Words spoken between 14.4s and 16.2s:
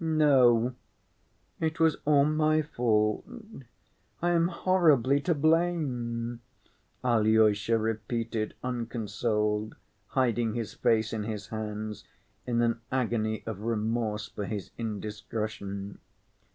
his indiscretion.